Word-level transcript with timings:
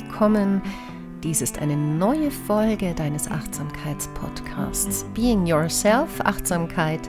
willkommen. 0.00 0.62
Dies 1.24 1.42
ist 1.42 1.58
eine 1.58 1.76
neue 1.76 2.30
Folge 2.30 2.94
deines 2.94 3.28
Achtsamkeitspodcasts 3.28 5.04
Being 5.14 5.44
Yourself 5.44 6.20
Achtsamkeit 6.20 7.00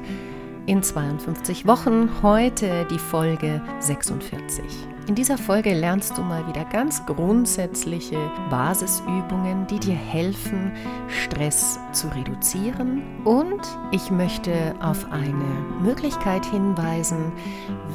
in 0.66 0.82
52 0.82 1.68
Wochen. 1.68 2.10
Heute 2.24 2.88
die 2.90 2.98
Folge 2.98 3.62
46. 3.80 4.64
In 5.10 5.16
dieser 5.16 5.40
Folge 5.40 5.74
lernst 5.74 6.16
du 6.20 6.22
mal 6.22 6.46
wieder 6.46 6.66
ganz 6.66 7.04
grundsätzliche 7.08 8.20
Basisübungen, 8.52 9.66
die 9.66 9.80
dir 9.80 9.96
helfen, 9.96 10.72
Stress 11.08 11.80
zu 11.94 12.10
reduzieren. 12.10 13.02
Und 13.26 13.60
ich 13.92 14.12
möchte 14.12 14.76
auf 14.80 15.12
eine 15.12 15.66
Möglichkeit 15.82 16.46
hinweisen, 16.46 17.32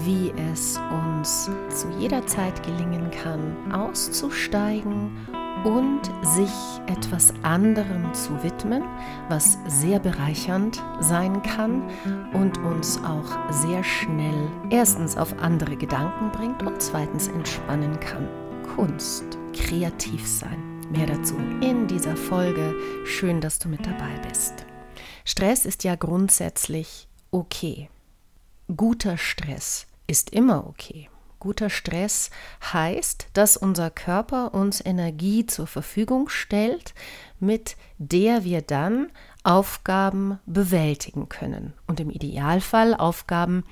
wie 0.03 0.33
es 0.53 0.77
uns 1.17 1.49
zu 1.69 1.89
jeder 2.01 2.27
Zeit 2.27 2.61
gelingen 2.65 3.13
kann, 3.13 3.73
auszusteigen 3.73 5.13
und 5.63 6.01
sich 6.23 6.51
etwas 6.87 7.33
anderem 7.43 8.13
zu 8.13 8.43
widmen, 8.43 8.83
was 9.29 9.59
sehr 9.67 9.99
bereichernd 9.99 10.83
sein 11.01 11.43
kann 11.43 11.83
und 12.33 12.59
uns 12.59 12.99
auch 13.05 13.53
sehr 13.53 13.85
schnell 13.85 14.51
erstens 14.71 15.17
auf 15.17 15.39
andere 15.39 15.77
Gedanken 15.77 16.31
bringt 16.33 16.63
und 16.63 16.83
zweitens 16.83 17.29
entspannen 17.29 17.99
kann. 18.01 18.29
Kunst, 18.75 19.39
kreativ 19.53 20.27
sein. 20.27 20.81
Mehr 20.91 21.07
dazu 21.07 21.37
in 21.61 21.87
dieser 21.87 22.17
Folge. 22.17 22.75
Schön, 23.05 23.41
dass 23.41 23.59
du 23.59 23.69
mit 23.69 23.87
dabei 23.87 24.19
bist. 24.29 24.67
Stress 25.25 25.65
ist 25.65 25.85
ja 25.85 25.95
grundsätzlich 25.95 27.09
okay. 27.31 27.89
Guter 28.75 29.17
Stress 29.17 29.87
ist 30.07 30.31
immer 30.31 30.67
okay. 30.67 31.09
Guter 31.45 31.69
Stress 31.69 32.31
heißt, 32.73 33.27
dass 33.35 33.59
unser 33.59 33.91
Körper 33.91 34.55
uns 34.55 34.83
Energie 34.83 35.45
zur 35.45 35.67
Verfügung 35.67 36.31
stellt, 36.31 36.95
mit 37.39 37.77
der 37.99 38.45
wir 38.45 38.63
dann 38.63 39.13
Aufgaben 39.43 40.39
bewältigen 40.47 41.29
können. 41.29 41.75
Und 41.87 42.01
im 42.01 42.09
Idealfall 42.09 42.95
Aufgaben, 42.95 43.65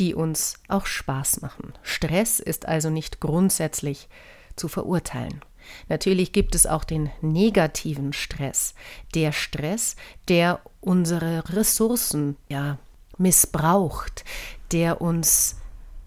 die 0.00 0.12
uns 0.12 0.54
auch 0.66 0.86
Spaß 0.86 1.40
machen. 1.40 1.72
Stress 1.84 2.40
ist 2.40 2.66
also 2.66 2.90
nicht 2.90 3.20
grundsätzlich 3.20 4.08
zu 4.56 4.66
verurteilen. 4.66 5.40
Natürlich 5.88 6.32
gibt 6.32 6.56
es 6.56 6.66
auch 6.66 6.82
den 6.82 7.10
negativen 7.20 8.12
Stress, 8.12 8.74
der 9.14 9.30
Stress, 9.30 9.94
der 10.26 10.58
unsere 10.80 11.44
Ressourcen 11.54 12.36
ja 12.48 12.78
missbraucht, 13.18 14.24
der 14.72 15.00
uns 15.00 15.59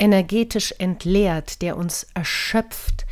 energetisch 0.03 0.73
entleert, 0.79 1.61
der 1.61 1.77
uns 1.77 2.07
erschöpft, 2.13 3.05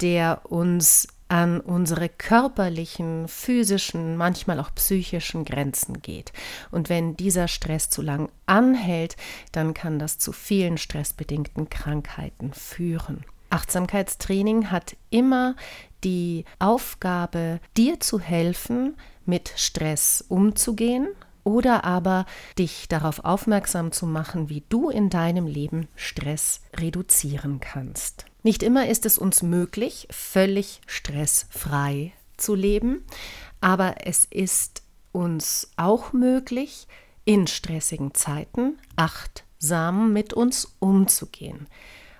der 0.00 0.40
uns 0.44 1.06
an 1.28 1.60
unsere 1.60 2.08
körperlichen, 2.08 3.28
physischen, 3.28 4.16
manchmal 4.16 4.58
auch 4.58 4.74
psychischen 4.74 5.44
Grenzen 5.44 6.00
geht. 6.00 6.32
Und 6.70 6.88
wenn 6.88 7.14
dieser 7.14 7.46
Stress 7.46 7.90
zu 7.90 8.00
lang 8.00 8.30
anhält, 8.46 9.16
dann 9.52 9.74
kann 9.74 9.98
das 9.98 10.18
zu 10.18 10.32
vielen 10.32 10.78
stressbedingten 10.78 11.68
Krankheiten 11.68 12.54
führen. 12.54 13.26
Achtsamkeitstraining 13.50 14.70
hat 14.70 14.96
immer 15.10 15.56
die 16.04 16.46
Aufgabe, 16.58 17.60
dir 17.76 18.00
zu 18.00 18.18
helfen, 18.18 18.96
mit 19.26 19.52
Stress 19.56 20.24
umzugehen 20.26 21.08
oder 21.44 21.84
aber 21.84 22.26
dich 22.58 22.88
darauf 22.88 23.24
aufmerksam 23.24 23.92
zu 23.92 24.06
machen, 24.06 24.48
wie 24.48 24.64
du 24.68 24.90
in 24.90 25.10
deinem 25.10 25.46
Leben 25.46 25.88
Stress 25.94 26.62
reduzieren 26.74 27.60
kannst. 27.60 28.24
Nicht 28.42 28.62
immer 28.62 28.88
ist 28.88 29.06
es 29.06 29.16
uns 29.18 29.42
möglich, 29.42 30.08
völlig 30.10 30.80
stressfrei 30.86 32.12
zu 32.36 32.54
leben, 32.54 33.04
aber 33.60 34.06
es 34.06 34.24
ist 34.24 34.82
uns 35.12 35.70
auch 35.76 36.12
möglich, 36.12 36.88
in 37.24 37.46
stressigen 37.46 38.14
Zeiten 38.14 38.78
achtsam 38.96 40.12
mit 40.12 40.34
uns 40.34 40.76
umzugehen, 40.78 41.68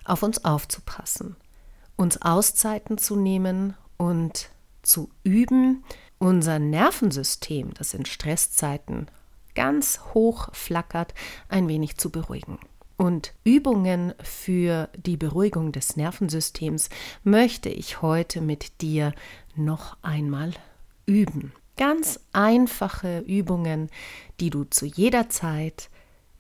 auf 0.05 0.23
uns 0.23 0.45
aufzupassen, 0.45 1.37
uns 1.97 2.23
Auszeiten 2.23 2.97
zu 2.97 3.17
nehmen 3.17 3.75
und 3.99 4.49
zu 4.83 5.11
üben, 5.23 5.85
unser 6.19 6.59
Nervensystem, 6.59 7.75
das 7.75 7.95
in 7.95 8.05
Stresszeiten 8.05 9.09
ganz 9.55 10.01
hoch 10.15 10.49
flackert, 10.53 11.15
ein 11.49 11.69
wenig 11.69 11.97
zu 11.97 12.11
beruhigen. 12.11 12.59
Und 12.97 13.35
Übungen 13.43 14.15
für 14.23 14.89
die 14.97 15.17
Beruhigung 15.17 15.73
des 15.73 15.97
Nervensystems 15.97 16.91
möchte 17.25 17.69
ich 17.69 18.03
heute 18.03 18.41
mit 18.41 18.81
dir 18.81 19.13
noch 19.57 19.97
einmal 20.03 20.53
üben. 21.07 21.53
Ganz 21.77 22.21
einfache 22.33 23.19
Übungen, 23.21 23.91
die 24.39 24.51
du 24.51 24.65
zu 24.65 24.87
jeder 24.87 25.29
Zeit 25.29 25.91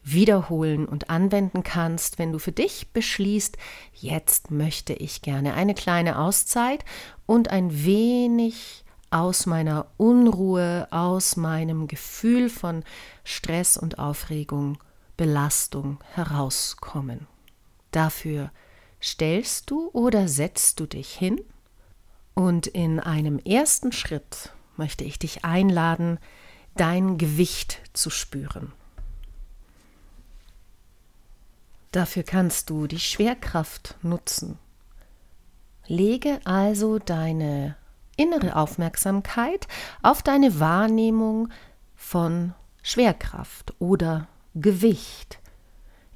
wiederholen 0.04 0.86
und 0.86 1.10
anwenden 1.10 1.64
kannst, 1.64 2.18
wenn 2.18 2.30
du 2.30 2.38
für 2.38 2.52
dich 2.52 2.92
beschließt, 2.92 3.56
jetzt 3.94 4.50
möchte 4.50 4.92
ich 4.92 5.22
gerne 5.22 5.54
eine 5.54 5.74
kleine 5.74 6.18
Auszeit 6.18 6.84
und 7.26 7.48
ein 7.48 7.84
wenig 7.84 8.83
aus 9.14 9.46
meiner 9.46 9.86
Unruhe, 9.96 10.88
aus 10.90 11.36
meinem 11.36 11.86
Gefühl 11.86 12.50
von 12.50 12.82
Stress 13.22 13.76
und 13.76 14.00
Aufregung, 14.00 14.76
Belastung 15.16 16.02
herauskommen. 16.14 17.28
Dafür 17.92 18.50
stellst 19.00 19.70
du 19.70 19.88
oder 19.92 20.26
setzt 20.26 20.80
du 20.80 20.86
dich 20.86 21.14
hin 21.14 21.40
und 22.34 22.66
in 22.66 22.98
einem 22.98 23.38
ersten 23.38 23.92
Schritt 23.92 24.52
möchte 24.76 25.04
ich 25.04 25.20
dich 25.20 25.44
einladen, 25.44 26.18
dein 26.74 27.16
Gewicht 27.16 27.82
zu 27.92 28.10
spüren. 28.10 28.72
Dafür 31.92 32.24
kannst 32.24 32.68
du 32.68 32.88
die 32.88 32.98
Schwerkraft 32.98 33.96
nutzen. 34.02 34.58
Lege 35.86 36.40
also 36.44 36.98
deine 36.98 37.76
innere 38.16 38.56
Aufmerksamkeit 38.56 39.66
auf 40.02 40.22
deine 40.22 40.60
Wahrnehmung 40.60 41.48
von 41.94 42.54
Schwerkraft 42.82 43.74
oder 43.78 44.28
Gewicht. 44.54 45.40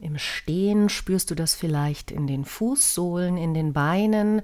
Im 0.00 0.18
Stehen 0.18 0.88
spürst 0.88 1.30
du 1.30 1.34
das 1.34 1.54
vielleicht 1.54 2.10
in 2.10 2.26
den 2.26 2.44
Fußsohlen, 2.44 3.36
in 3.36 3.52
den 3.52 3.72
Beinen, 3.72 4.42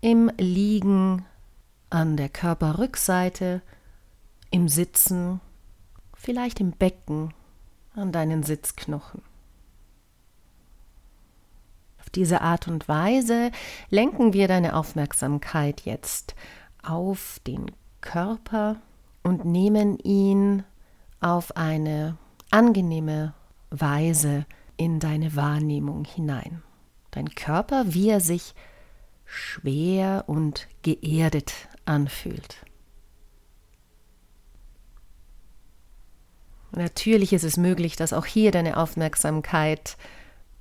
im 0.00 0.30
Liegen 0.38 1.26
an 1.90 2.16
der 2.16 2.30
Körperrückseite, 2.30 3.60
im 4.50 4.68
Sitzen, 4.68 5.40
vielleicht 6.14 6.60
im 6.60 6.72
Becken, 6.72 7.34
an 7.94 8.12
deinen 8.12 8.42
Sitzknochen. 8.42 9.22
Auf 12.00 12.08
diese 12.10 12.40
Art 12.40 12.66
und 12.66 12.88
Weise 12.88 13.50
lenken 13.90 14.32
wir 14.32 14.48
deine 14.48 14.74
Aufmerksamkeit 14.74 15.82
jetzt 15.82 16.34
auf 16.82 17.40
den 17.46 17.70
Körper 18.00 18.80
und 19.22 19.44
nehmen 19.44 19.98
ihn 19.98 20.64
auf 21.20 21.56
eine 21.56 22.18
angenehme 22.50 23.34
Weise 23.70 24.46
in 24.76 25.00
deine 25.00 25.36
Wahrnehmung 25.36 26.04
hinein. 26.04 26.62
Dein 27.12 27.28
Körper, 27.34 27.84
wie 27.94 28.10
er 28.10 28.20
sich 28.20 28.54
schwer 29.24 30.24
und 30.26 30.68
geerdet 30.82 31.52
anfühlt. 31.84 32.64
Natürlich 36.72 37.32
ist 37.32 37.44
es 37.44 37.56
möglich, 37.56 37.96
dass 37.96 38.12
auch 38.12 38.24
hier 38.24 38.50
deine 38.50 38.78
Aufmerksamkeit 38.78 39.96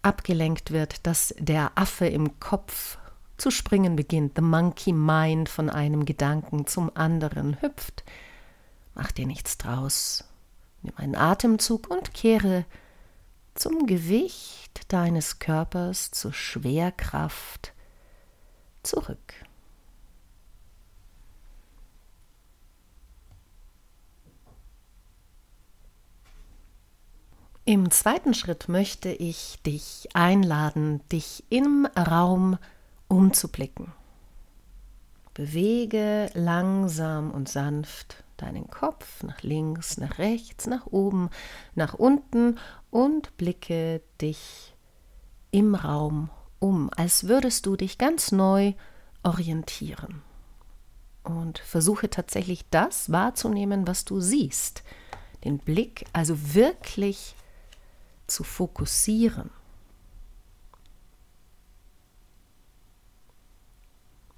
abgelenkt 0.01 0.71
wird, 0.71 1.05
dass 1.07 1.33
der 1.39 1.71
Affe 1.75 2.07
im 2.07 2.39
Kopf 2.39 2.97
zu 3.41 3.49
springen 3.49 3.95
beginnt, 3.95 4.33
the 4.35 4.41
monkey 4.41 4.93
mind 4.93 5.49
von 5.49 5.69
einem 5.69 6.05
Gedanken 6.05 6.67
zum 6.67 6.95
anderen 6.95 7.59
hüpft. 7.61 8.03
Mach 8.93 9.11
dir 9.11 9.25
nichts 9.25 9.57
draus. 9.57 10.25
Nimm 10.83 10.93
einen 10.95 11.15
Atemzug 11.15 11.89
und 11.89 12.13
kehre 12.13 12.65
zum 13.55 13.87
Gewicht 13.87 14.93
deines 14.93 15.39
Körpers, 15.39 16.11
zur 16.11 16.33
Schwerkraft 16.33 17.73
zurück. 18.83 19.33
Im 27.65 27.89
zweiten 27.89 28.33
Schritt 28.33 28.69
möchte 28.69 29.09
ich 29.09 29.59
dich 29.65 30.09
einladen, 30.13 31.01
dich 31.09 31.43
im 31.49 31.87
Raum 31.97 32.57
umzublicken. 33.11 33.91
Bewege 35.33 36.29
langsam 36.33 37.31
und 37.31 37.49
sanft 37.49 38.23
deinen 38.37 38.69
Kopf 38.69 39.21
nach 39.23 39.41
links, 39.41 39.97
nach 39.97 40.17
rechts, 40.17 40.65
nach 40.65 40.87
oben, 40.87 41.29
nach 41.75 41.93
unten 41.93 42.57
und 42.89 43.35
blicke 43.35 44.01
dich 44.21 44.75
im 45.51 45.75
Raum 45.75 46.29
um, 46.59 46.89
als 46.95 47.27
würdest 47.27 47.65
du 47.65 47.75
dich 47.75 47.97
ganz 47.97 48.31
neu 48.31 48.73
orientieren. 49.23 50.21
Und 51.23 51.59
versuche 51.59 52.09
tatsächlich 52.09 52.69
das 52.69 53.11
wahrzunehmen, 53.11 53.87
was 53.87 54.05
du 54.05 54.21
siehst. 54.21 54.83
Den 55.43 55.57
Blick 55.57 56.05
also 56.13 56.53
wirklich 56.53 57.35
zu 58.27 58.43
fokussieren. 58.43 59.49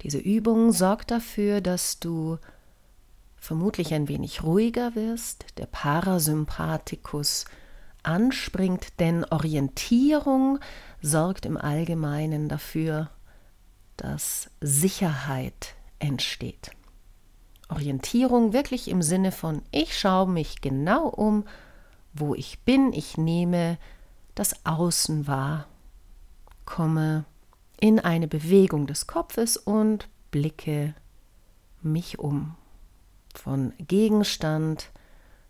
Diese 0.04 0.20
Übung 0.20 0.72
sorgt 0.74 1.12
dafür, 1.12 1.62
dass 1.62 2.00
du 2.00 2.38
vermutlich 3.38 3.94
ein 3.94 4.08
wenig 4.08 4.44
ruhiger 4.44 4.96
wirst, 4.96 5.46
der 5.58 5.66
Parasympathikus 5.66 7.46
anspringt, 8.04 9.00
denn 9.00 9.24
Orientierung 9.26 10.60
sorgt 11.02 11.46
im 11.46 11.58
Allgemeinen 11.58 12.50
dafür, 12.50 13.10
dass 13.96 14.50
Sicherheit 14.60 15.76
entsteht. 16.00 16.72
Orientierung 17.70 18.52
wirklich 18.52 18.90
im 18.90 19.02
Sinne 19.02 19.32
von, 19.32 19.62
ich 19.72 19.98
schaue 19.98 20.30
mich 20.30 20.62
genau 20.62 21.08
um, 21.08 21.46
wo 22.14 22.36
ich 22.36 22.60
bin, 22.60 22.92
ich 22.92 23.18
nehme 23.18 23.78
das 24.36 24.66
Außen 24.66 25.28
wahr, 25.28 25.68
komme 26.66 27.26
in 27.84 28.00
eine 28.00 28.30
Bewegung 28.30 28.88
des 28.88 29.08
Kopfes 29.08 29.58
und 29.58 30.08
blicke 30.32 30.96
mich 31.82 32.18
um. 32.18 32.56
Von 33.36 33.74
Gegenstand 33.78 34.90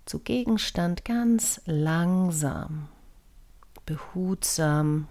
zu 0.05 0.17
Gegenstand 0.17 1.05
ganz 1.05 1.61
langsam, 1.65 2.89
behutsam 3.85 5.07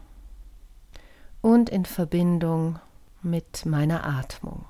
und 1.43 1.71
in 1.71 1.85
Verbindung 1.85 2.81
mit 3.23 3.67
meiner 3.67 4.05
Atmung. 4.05 4.65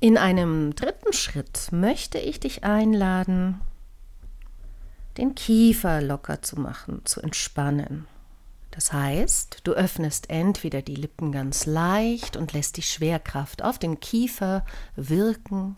In 0.00 0.18
einem 0.18 0.74
dritten 0.74 1.14
Schritt 1.14 1.72
möchte 1.72 2.18
ich 2.18 2.38
dich 2.38 2.64
einladen, 2.64 3.62
den 5.16 5.34
Kiefer 5.34 6.02
locker 6.02 6.42
zu 6.42 6.60
machen, 6.60 7.00
zu 7.06 7.22
entspannen. 7.22 8.06
Das 8.74 8.92
heißt, 8.92 9.60
du 9.62 9.72
öffnest 9.72 10.30
entweder 10.30 10.82
die 10.82 10.96
Lippen 10.96 11.30
ganz 11.30 11.64
leicht 11.64 12.36
und 12.36 12.52
lässt 12.52 12.76
die 12.76 12.82
Schwerkraft 12.82 13.62
auf 13.62 13.78
den 13.78 14.00
Kiefer 14.00 14.66
wirken. 14.96 15.76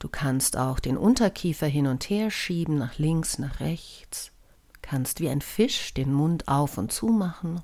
Du 0.00 0.08
kannst 0.08 0.56
auch 0.56 0.80
den 0.80 0.96
Unterkiefer 0.96 1.68
hin 1.68 1.86
und 1.86 2.10
her 2.10 2.32
schieben, 2.32 2.76
nach 2.76 2.98
links, 2.98 3.38
nach 3.38 3.60
rechts. 3.60 4.32
Kannst 4.82 5.20
wie 5.20 5.28
ein 5.28 5.42
Fisch 5.42 5.94
den 5.94 6.12
Mund 6.12 6.48
auf 6.48 6.76
und 6.76 6.90
zu 6.90 7.06
machen. 7.06 7.62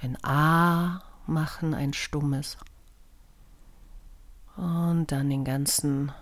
Ein 0.00 0.16
A 0.24 1.02
machen, 1.26 1.74
ein 1.74 1.92
stummes. 1.92 2.56
Und 4.56 5.12
dann 5.12 5.28
den 5.28 5.44
ganzen 5.44 6.12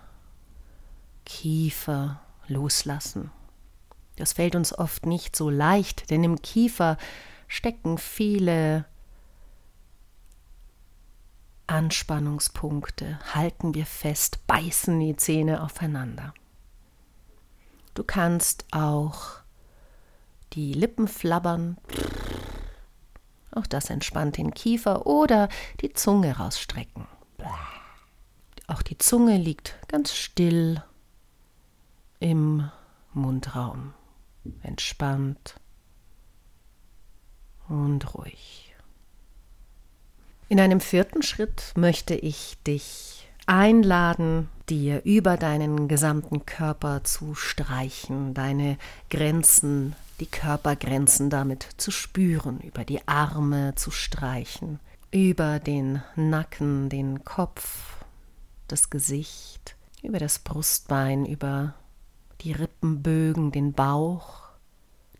Kiefer 1.23 2.19
loslassen. 2.47 3.31
Das 4.15 4.33
fällt 4.33 4.55
uns 4.55 4.77
oft 4.77 5.05
nicht 5.05 5.35
so 5.35 5.49
leicht, 5.49 6.09
denn 6.09 6.23
im 6.23 6.41
Kiefer 6.41 6.97
stecken 7.47 7.97
viele 7.97 8.85
Anspannungspunkte, 11.67 13.19
halten 13.33 13.73
wir 13.73 13.85
fest, 13.85 14.45
beißen 14.47 14.99
die 14.99 15.15
Zähne 15.15 15.63
aufeinander. 15.63 16.33
Du 17.93 18.03
kannst 18.03 18.65
auch 18.71 19.39
die 20.53 20.73
Lippen 20.73 21.07
flabbern, 21.07 21.77
auch 23.51 23.67
das 23.67 23.89
entspannt 23.89 24.37
den 24.37 24.53
Kiefer 24.53 25.05
oder 25.05 25.49
die 25.81 25.93
Zunge 25.93 26.37
rausstrecken. 26.37 27.07
Auch 28.67 28.81
die 28.81 28.97
Zunge 28.97 29.37
liegt 29.37 29.75
ganz 29.87 30.13
still 30.13 30.83
Mundraum, 33.13 33.93
entspannt 34.61 35.55
und 37.67 38.13
ruhig. 38.15 38.75
In 40.49 40.59
einem 40.59 40.81
vierten 40.81 41.23
Schritt 41.23 41.73
möchte 41.75 42.15
ich 42.15 42.57
dich 42.67 43.27
einladen, 43.45 44.49
dir 44.69 45.03
über 45.03 45.37
deinen 45.37 45.87
gesamten 45.87 46.45
Körper 46.45 47.03
zu 47.03 47.35
streichen, 47.35 48.33
deine 48.33 48.77
Grenzen, 49.09 49.95
die 50.19 50.25
Körpergrenzen 50.25 51.29
damit 51.29 51.67
zu 51.77 51.91
spüren, 51.91 52.59
über 52.61 52.85
die 52.85 53.05
Arme 53.07 53.75
zu 53.75 53.91
streichen, 53.91 54.79
über 55.11 55.59
den 55.59 56.01
Nacken, 56.15 56.89
den 56.89 57.23
Kopf, 57.23 58.03
das 58.67 58.89
Gesicht, 58.89 59.75
über 60.01 60.19
das 60.19 60.39
Brustbein, 60.39 61.25
über 61.25 61.73
die 62.43 62.51
Rippenbögen, 62.51 63.51
den 63.51 63.73
Bauch, 63.73 64.41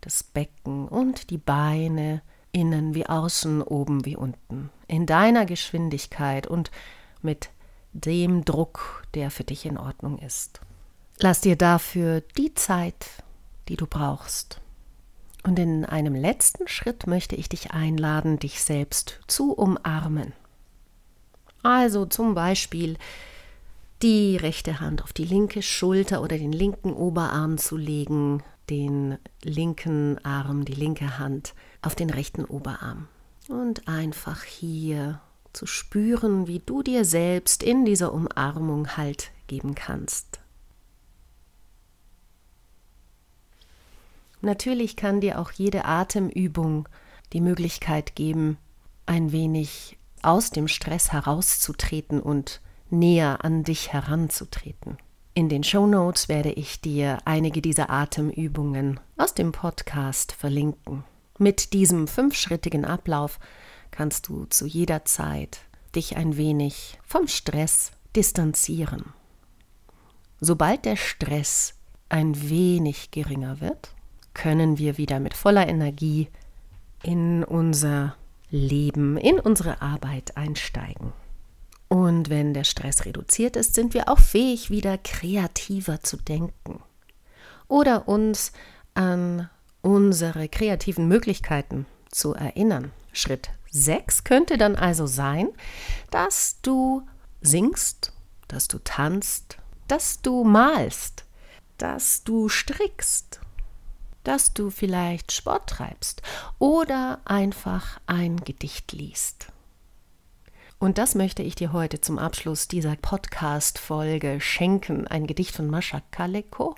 das 0.00 0.22
Becken 0.22 0.88
und 0.88 1.30
die 1.30 1.38
Beine, 1.38 2.22
innen 2.52 2.94
wie 2.94 3.06
außen, 3.06 3.62
oben 3.62 4.04
wie 4.04 4.16
unten, 4.16 4.70
in 4.86 5.06
deiner 5.06 5.44
Geschwindigkeit 5.44 6.46
und 6.46 6.70
mit 7.22 7.50
dem 7.92 8.44
Druck, 8.44 9.04
der 9.14 9.30
für 9.30 9.44
dich 9.44 9.66
in 9.66 9.78
Ordnung 9.78 10.18
ist. 10.18 10.60
Lass 11.18 11.40
dir 11.40 11.56
dafür 11.56 12.22
die 12.36 12.54
Zeit, 12.54 13.06
die 13.68 13.76
du 13.76 13.86
brauchst. 13.86 14.60
Und 15.42 15.58
in 15.58 15.84
einem 15.84 16.14
letzten 16.14 16.68
Schritt 16.68 17.06
möchte 17.06 17.36
ich 17.36 17.48
dich 17.48 17.72
einladen, 17.72 18.38
dich 18.38 18.62
selbst 18.62 19.20
zu 19.26 19.52
umarmen. 19.52 20.32
Also 21.62 22.06
zum 22.06 22.34
Beispiel 22.34 22.98
die 24.02 24.36
rechte 24.36 24.80
Hand 24.80 25.02
auf 25.02 25.12
die 25.12 25.24
linke 25.24 25.62
Schulter 25.62 26.22
oder 26.22 26.36
den 26.36 26.52
linken 26.52 26.92
Oberarm 26.92 27.58
zu 27.58 27.76
legen, 27.76 28.42
den 28.70 29.18
linken 29.42 30.18
Arm, 30.24 30.64
die 30.64 30.74
linke 30.74 31.18
Hand 31.18 31.54
auf 31.82 31.94
den 31.94 32.10
rechten 32.10 32.44
Oberarm. 32.44 33.08
Und 33.48 33.88
einfach 33.88 34.42
hier 34.42 35.20
zu 35.52 35.66
spüren, 35.66 36.46
wie 36.46 36.60
du 36.60 36.82
dir 36.82 37.04
selbst 37.04 37.62
in 37.62 37.84
dieser 37.84 38.12
Umarmung 38.12 38.96
Halt 38.96 39.30
geben 39.46 39.74
kannst. 39.74 40.40
Natürlich 44.40 44.96
kann 44.96 45.20
dir 45.20 45.38
auch 45.38 45.50
jede 45.52 45.84
Atemübung 45.86 46.88
die 47.32 47.40
Möglichkeit 47.40 48.14
geben, 48.14 48.58
ein 49.06 49.32
wenig 49.32 49.96
aus 50.22 50.50
dem 50.50 50.68
Stress 50.68 51.12
herauszutreten 51.12 52.20
und 52.20 52.60
näher 52.90 53.44
an 53.44 53.64
dich 53.64 53.92
heranzutreten. 53.92 54.98
In 55.34 55.48
den 55.48 55.64
Show 55.64 55.86
Notes 55.86 56.28
werde 56.28 56.52
ich 56.52 56.80
dir 56.80 57.18
einige 57.24 57.60
dieser 57.60 57.90
Atemübungen 57.90 59.00
aus 59.16 59.34
dem 59.34 59.50
Podcast 59.52 60.32
verlinken. 60.32 61.04
Mit 61.38 61.72
diesem 61.72 62.06
fünfschrittigen 62.06 62.84
Ablauf 62.84 63.40
kannst 63.90 64.28
du 64.28 64.44
zu 64.44 64.66
jeder 64.66 65.04
Zeit 65.04 65.60
dich 65.96 66.16
ein 66.16 66.36
wenig 66.36 66.98
vom 67.04 67.26
Stress 67.26 67.90
distanzieren. 68.14 69.12
Sobald 70.40 70.84
der 70.84 70.96
Stress 70.96 71.74
ein 72.08 72.48
wenig 72.48 73.10
geringer 73.10 73.60
wird, 73.60 73.94
können 74.34 74.78
wir 74.78 74.98
wieder 74.98 75.18
mit 75.20 75.34
voller 75.34 75.68
Energie 75.68 76.28
in 77.02 77.44
unser 77.44 78.16
Leben, 78.50 79.16
in 79.16 79.40
unsere 79.40 79.82
Arbeit 79.82 80.36
einsteigen. 80.36 81.12
Und 81.94 82.28
wenn 82.28 82.54
der 82.54 82.64
Stress 82.64 83.04
reduziert 83.04 83.54
ist, 83.54 83.76
sind 83.76 83.94
wir 83.94 84.08
auch 84.08 84.18
fähig, 84.18 84.68
wieder 84.68 84.98
kreativer 84.98 86.00
zu 86.00 86.16
denken 86.16 86.82
oder 87.68 88.08
uns 88.08 88.50
an 88.94 89.48
unsere 89.80 90.48
kreativen 90.48 91.06
Möglichkeiten 91.06 91.86
zu 92.10 92.34
erinnern. 92.34 92.90
Schritt 93.12 93.50
6 93.70 94.24
könnte 94.24 94.58
dann 94.58 94.74
also 94.74 95.06
sein, 95.06 95.50
dass 96.10 96.60
du 96.62 97.06
singst, 97.40 98.12
dass 98.48 98.66
du 98.66 98.80
tanzt, 98.80 99.58
dass 99.86 100.20
du 100.20 100.42
malst, 100.42 101.24
dass 101.78 102.24
du 102.24 102.48
strickst, 102.48 103.38
dass 104.24 104.52
du 104.52 104.70
vielleicht 104.70 105.30
Sport 105.30 105.68
treibst 105.70 106.22
oder 106.58 107.20
einfach 107.24 108.00
ein 108.08 108.38
Gedicht 108.38 108.90
liest. 108.90 109.53
Und 110.84 110.98
das 110.98 111.14
möchte 111.14 111.42
ich 111.42 111.54
dir 111.54 111.72
heute 111.72 112.02
zum 112.02 112.18
Abschluss 112.18 112.68
dieser 112.68 112.94
Podcast-Folge 112.96 114.38
schenken. 114.42 115.08
Ein 115.08 115.26
Gedicht 115.26 115.56
von 115.56 115.70
Mascha 115.70 116.02
Kaleko, 116.10 116.74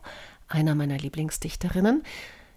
einer 0.46 0.76
meiner 0.76 0.96
Lieblingsdichterinnen. 0.96 2.04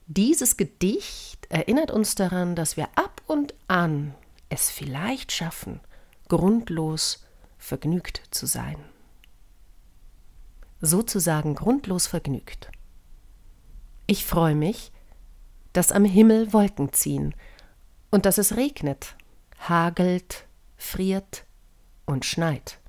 Dieses 0.05 0.57
Gedicht 0.57 1.47
erinnert 1.49 1.89
uns 1.89 2.13
daran, 2.13 2.55
dass 2.55 2.77
wir 2.77 2.87
ab 2.93 3.23
und 3.25 3.55
an 3.67 4.13
es 4.49 4.69
vielleicht 4.69 5.31
schaffen, 5.31 5.79
grundlos 6.27 7.25
vergnügt 7.57 8.21
zu 8.29 8.45
sein. 8.45 8.77
Sozusagen 10.81 11.55
grundlos 11.55 12.05
vergnügt. 12.05 12.69
Ich 14.05 14.23
freue 14.23 14.53
mich, 14.53 14.91
dass 15.73 15.91
am 15.91 16.05
Himmel 16.05 16.53
Wolken 16.53 16.93
ziehen 16.93 17.33
und 18.11 18.27
dass 18.27 18.37
es 18.37 18.55
regnet, 18.55 19.15
hagelt, 19.67 20.45
friert 20.79 21.45
und 22.07 22.25
schneit. 22.25 22.79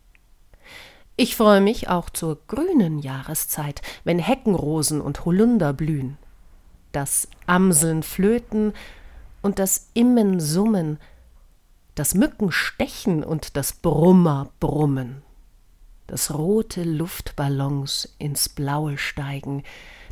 Ich 1.16 1.36
freue 1.36 1.60
mich 1.60 1.88
auch 1.90 2.08
zur 2.08 2.38
grünen 2.46 2.98
Jahreszeit, 2.98 3.82
wenn 4.04 4.18
Heckenrosen 4.18 5.02
und 5.02 5.26
Holunder 5.26 5.74
blühen. 5.74 6.16
Das 6.92 7.28
Amseln 7.46 8.02
flöten 8.02 8.72
und 9.42 9.58
das 9.58 9.90
Immen 9.92 10.40
summen, 10.40 10.98
das 11.94 12.14
Mücken 12.14 12.50
stechen 12.52 13.22
und 13.22 13.56
das 13.56 13.74
Brummer 13.74 14.50
brummen, 14.60 15.22
das 16.06 16.32
rote 16.32 16.84
Luftballons 16.84 18.14
ins 18.18 18.48
Blaue 18.48 18.96
steigen, 18.96 19.62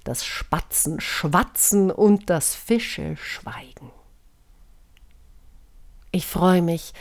das 0.05 0.27
Spatzen 0.27 1.01
schwatzen 1.01 1.91
und 1.91 2.29
das 2.29 2.55
Fische 2.55 3.17
schweigen. 3.17 3.91
Ich 6.11 6.27
freue 6.27 6.63
mich, 6.63 6.95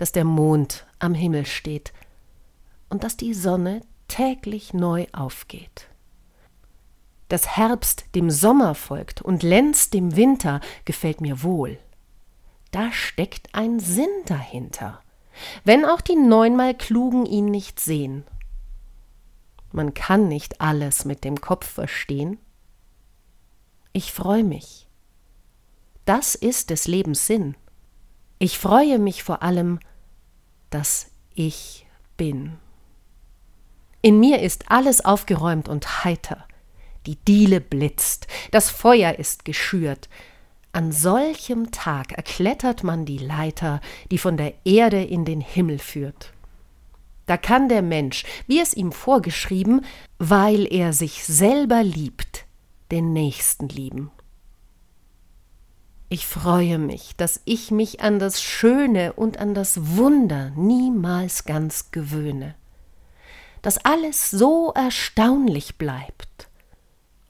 dass 0.00 0.12
der 0.12 0.24
Mond 0.24 0.86
am 0.98 1.12
Himmel 1.12 1.44
steht 1.44 1.92
und 2.88 3.04
dass 3.04 3.18
die 3.18 3.34
Sonne 3.34 3.82
täglich 4.08 4.72
neu 4.72 5.06
aufgeht. 5.12 5.90
Dass 7.28 7.58
Herbst 7.58 8.06
dem 8.14 8.30
Sommer 8.30 8.74
folgt 8.74 9.20
und 9.20 9.42
Lenz 9.42 9.90
dem 9.90 10.16
Winter 10.16 10.62
gefällt 10.86 11.20
mir 11.20 11.42
wohl. 11.42 11.78
Da 12.70 12.90
steckt 12.92 13.54
ein 13.54 13.78
Sinn 13.78 14.08
dahinter, 14.24 15.02
wenn 15.64 15.84
auch 15.84 16.00
die 16.00 16.16
neunmal 16.16 16.74
Klugen 16.74 17.26
ihn 17.26 17.50
nicht 17.50 17.78
sehen. 17.78 18.24
Man 19.70 19.92
kann 19.92 20.28
nicht 20.28 20.62
alles 20.62 21.04
mit 21.04 21.24
dem 21.24 21.42
Kopf 21.42 21.68
verstehen. 21.68 22.38
Ich 23.92 24.14
freue 24.14 24.44
mich. 24.44 24.88
Das 26.06 26.34
ist 26.34 26.70
des 26.70 26.88
Lebens 26.88 27.26
Sinn. 27.26 27.54
Ich 28.38 28.58
freue 28.58 28.98
mich 28.98 29.22
vor 29.22 29.42
allem, 29.42 29.78
dass 30.70 31.10
ich 31.34 31.86
bin. 32.16 32.58
In 34.02 34.18
mir 34.18 34.40
ist 34.40 34.70
alles 34.70 35.04
aufgeräumt 35.04 35.68
und 35.68 36.04
heiter. 36.04 36.46
Die 37.06 37.16
Diele 37.16 37.60
blitzt, 37.60 38.26
das 38.50 38.70
Feuer 38.70 39.18
ist 39.18 39.44
geschürt. 39.44 40.08
An 40.72 40.92
solchem 40.92 41.70
Tag 41.70 42.12
erklettert 42.12 42.84
man 42.84 43.04
die 43.04 43.18
Leiter, 43.18 43.80
die 44.10 44.18
von 44.18 44.36
der 44.36 44.54
Erde 44.64 45.02
in 45.02 45.24
den 45.24 45.40
Himmel 45.40 45.78
führt. 45.78 46.32
Da 47.26 47.36
kann 47.36 47.68
der 47.68 47.82
Mensch, 47.82 48.24
wie 48.46 48.60
es 48.60 48.74
ihm 48.74 48.92
vorgeschrieben, 48.92 49.84
weil 50.18 50.66
er 50.72 50.92
sich 50.92 51.24
selber 51.24 51.82
liebt, 51.82 52.44
den 52.90 53.12
Nächsten 53.12 53.68
lieben. 53.68 54.10
Ich 56.12 56.26
freue 56.26 56.78
mich, 56.78 57.14
dass 57.14 57.40
ich 57.44 57.70
mich 57.70 58.00
an 58.00 58.18
das 58.18 58.42
Schöne 58.42 59.12
und 59.12 59.38
an 59.38 59.54
das 59.54 59.96
Wunder 59.96 60.50
niemals 60.56 61.44
ganz 61.44 61.92
gewöhne, 61.92 62.56
dass 63.62 63.78
alles 63.84 64.28
so 64.28 64.72
erstaunlich 64.72 65.78
bleibt 65.78 66.48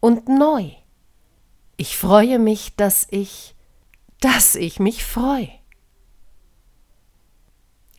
und 0.01 0.31
neu. 0.31 0.71
Ich 1.77 1.99
freue 1.99 2.39
mich, 2.39 2.75
dass 2.75 3.07
ich, 3.11 3.55
dass 4.19 4.55
ich 4.55 4.81
mich 4.81 5.05
freue. 5.05 5.51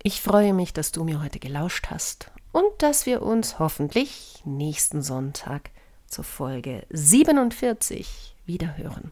Ich 0.02 0.20
freue 0.20 0.56
mich, 0.56 0.74
dass 0.74 0.92
du 0.92 1.04
mir 1.04 1.22
heute 1.22 1.38
gelauscht 1.38 1.92
hast 1.92 2.32
und 2.54 2.66
dass 2.80 3.06
wir 3.06 3.22
uns 3.22 3.60
hoffentlich 3.60 4.42
nächsten 4.46 5.04
Sonntag 5.04 5.70
zur 6.08 6.24
Folge 6.24 6.88
47 6.90 8.36
wiederhören. 8.48 9.12